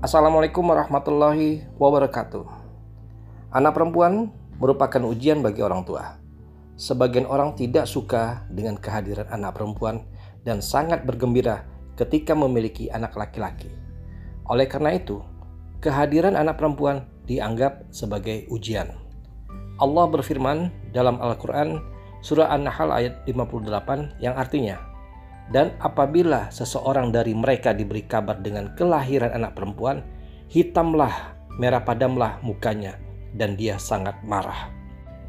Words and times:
Assalamualaikum 0.00 0.64
warahmatullahi 0.64 1.68
wabarakatuh. 1.76 2.48
Anak 3.52 3.76
perempuan 3.76 4.32
merupakan 4.56 5.04
ujian 5.04 5.44
bagi 5.44 5.60
orang 5.60 5.84
tua. 5.84 6.16
Sebagian 6.80 7.28
orang 7.28 7.52
tidak 7.52 7.84
suka 7.84 8.48
dengan 8.48 8.80
kehadiran 8.80 9.28
anak 9.28 9.60
perempuan 9.60 10.08
dan 10.42 10.64
sangat 10.64 11.04
bergembira 11.04 11.68
ketika 12.00 12.32
memiliki 12.32 12.88
anak 12.88 13.12
laki-laki. 13.12 13.68
Oleh 14.48 14.64
karena 14.64 14.96
itu, 14.96 15.20
kehadiran 15.84 16.34
anak 16.34 16.56
perempuan 16.56 17.04
dianggap 17.28 17.84
sebagai 17.92 18.48
ujian. 18.48 18.90
Allah 19.76 20.08
berfirman 20.08 20.72
dalam 20.96 21.20
Al-Quran 21.20 21.78
surah 22.24 22.50
An-Nahl 22.50 22.88
ayat 22.88 23.20
58 23.28 24.16
yang 24.18 24.34
artinya, 24.34 24.80
dan 25.50 25.74
apabila 25.82 26.46
seseorang 26.54 27.10
dari 27.10 27.34
mereka 27.34 27.74
diberi 27.74 28.06
kabar 28.06 28.38
dengan 28.38 28.70
kelahiran 28.78 29.34
anak 29.34 29.58
perempuan, 29.58 30.06
hitamlah, 30.46 31.34
merah 31.58 31.82
padamlah 31.82 32.38
mukanya, 32.46 32.94
dan 33.34 33.58
dia 33.58 33.74
sangat 33.76 34.14
marah. 34.22 34.70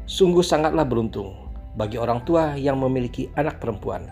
Sungguh 0.06 0.42
sangatlah 0.46 0.86
beruntung 0.86 1.50
bagi 1.74 1.98
orang 1.98 2.22
tua 2.22 2.54
yang 2.54 2.78
memiliki 2.78 3.34
anak 3.34 3.58
perempuan, 3.58 4.06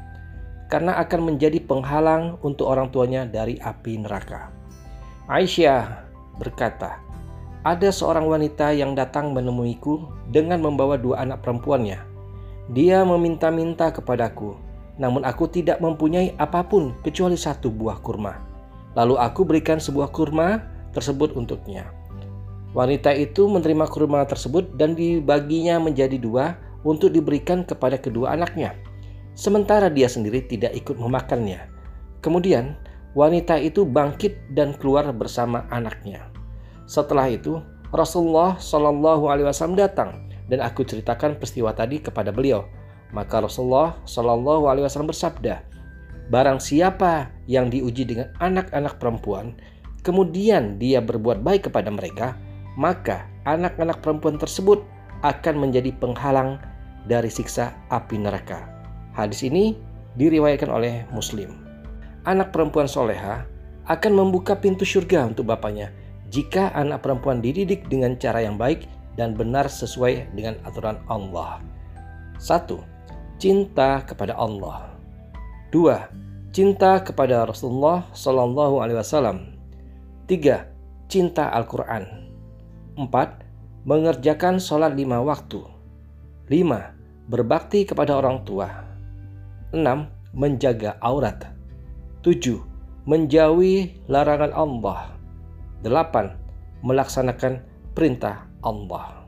karena 0.67 0.99
akan 0.99 1.35
menjadi 1.35 1.63
penghalang 1.63 2.43
untuk 2.43 2.67
orang 2.67 2.91
tuanya 2.91 3.23
dari 3.23 3.59
api 3.63 4.03
neraka. 4.03 4.51
Aisyah 5.31 6.11
berkata, 6.43 6.99
"Ada 7.63 7.95
seorang 7.95 8.27
wanita 8.27 8.75
yang 8.75 8.99
datang 8.99 9.31
menemuiku 9.31 10.11
dengan 10.27 10.59
membawa 10.59 10.99
dua 10.99 11.23
anak 11.23 11.47
perempuannya. 11.47 12.03
Dia 12.75 13.07
meminta-minta 13.07 13.95
kepadaku." 13.95 14.70
Namun 15.01 15.25
aku 15.25 15.49
tidak 15.49 15.81
mempunyai 15.81 16.37
apa 16.37 16.61
pun 16.61 16.93
kecuali 17.01 17.35
satu 17.35 17.73
buah 17.73 18.05
kurma. 18.05 18.37
Lalu 18.93 19.17
aku 19.17 19.49
berikan 19.49 19.81
sebuah 19.81 20.13
kurma 20.13 20.61
tersebut 20.93 21.33
untuknya. 21.33 21.89
Wanita 22.77 23.11
itu 23.17 23.49
menerima 23.49 23.89
kurma 23.89 24.23
tersebut 24.29 24.77
dan 24.77 24.93
dibaginya 24.95 25.81
menjadi 25.81 26.21
dua 26.21 26.55
untuk 26.85 27.11
diberikan 27.17 27.65
kepada 27.65 27.97
kedua 27.97 28.37
anaknya. 28.37 28.77
Sementara 29.35 29.89
dia 29.89 30.07
sendiri 30.07 30.45
tidak 30.45 30.77
ikut 30.77 31.01
memakannya. 31.01 31.65
Kemudian 32.21 32.77
wanita 33.17 33.57
itu 33.57 33.89
bangkit 33.89 34.53
dan 34.53 34.77
keluar 34.77 35.09
bersama 35.17 35.65
anaknya. 35.73 36.29
Setelah 36.85 37.33
itu 37.33 37.59
Rasulullah 37.91 38.61
Shallallahu 38.61 39.33
Alaihi 39.33 39.49
Wasallam 39.49 39.81
datang 39.81 40.31
dan 40.47 40.63
aku 40.63 40.87
ceritakan 40.87 41.39
peristiwa 41.41 41.75
tadi 41.75 41.99
kepada 42.03 42.31
beliau. 42.31 42.67
Maka 43.11 43.43
Rasulullah 43.43 43.99
Shallallahu 44.07 44.71
Alaihi 44.71 44.87
Wasallam 44.87 45.11
bersabda, 45.11 45.67
Barang 46.31 46.63
siapa 46.63 47.27
yang 47.51 47.67
diuji 47.75 48.07
dengan 48.07 48.31
anak-anak 48.39 49.03
perempuan, 49.03 49.59
kemudian 50.07 50.79
dia 50.79 51.03
berbuat 51.03 51.43
baik 51.43 51.67
kepada 51.67 51.91
mereka, 51.91 52.39
maka 52.79 53.27
anak-anak 53.51 53.99
perempuan 53.99 54.39
tersebut 54.39 54.79
akan 55.27 55.59
menjadi 55.59 55.91
penghalang 55.99 56.63
dari 57.11 57.27
siksa 57.27 57.75
api 57.91 58.15
neraka. 58.15 58.63
Hadis 59.11 59.43
ini 59.43 59.75
diriwayatkan 60.15 60.71
oleh 60.71 61.03
Muslim. 61.11 61.67
Anak 62.31 62.55
perempuan 62.55 62.87
soleha 62.87 63.43
akan 63.91 64.13
membuka 64.15 64.55
pintu 64.55 64.87
surga 64.87 65.27
untuk 65.35 65.51
bapaknya 65.51 65.91
jika 66.31 66.71
anak 66.79 67.03
perempuan 67.03 67.43
dididik 67.43 67.91
dengan 67.91 68.15
cara 68.15 68.39
yang 68.39 68.55
baik 68.55 68.87
dan 69.19 69.35
benar 69.35 69.67
sesuai 69.67 70.31
dengan 70.39 70.55
aturan 70.63 71.03
Allah. 71.11 71.59
1 72.39 72.90
cinta 73.41 74.05
kepada 74.05 74.37
Allah. 74.37 74.93
Dua, 75.73 76.13
cinta 76.53 77.01
kepada 77.01 77.49
Rasulullah 77.49 78.05
Sallallahu 78.13 78.85
Alaihi 78.85 79.01
Wasallam. 79.01 79.57
Tiga, 80.29 80.69
cinta 81.09 81.49
Al-Quran. 81.49 82.05
Empat, 83.01 83.41
mengerjakan 83.89 84.61
sholat 84.61 84.93
lima 84.93 85.25
waktu. 85.25 85.57
Lima, 86.53 86.93
berbakti 87.33 87.89
kepada 87.89 88.21
orang 88.21 88.45
tua. 88.45 88.69
Enam, 89.73 90.13
menjaga 90.37 91.01
aurat. 91.01 91.41
Tujuh, 92.21 92.61
menjauhi 93.09 94.05
larangan 94.05 94.53
Allah. 94.53 95.17
Delapan, 95.81 96.37
melaksanakan 96.85 97.65
perintah 97.97 98.45
Allah. 98.61 99.25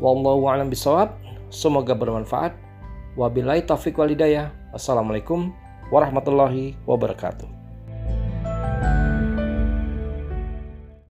Wallahu 0.00 0.48
a'lam 0.48 0.72
bishawab. 0.72 1.12
Semoga 1.52 1.92
bermanfaat. 1.92 2.61
Wabillahi 3.16 3.68
taufiq 3.68 3.98
walidayah. 3.98 4.50
Wassalamualaikum 4.72 5.52
warahmatullahi 5.92 6.80
wabarakatuh. 6.88 7.61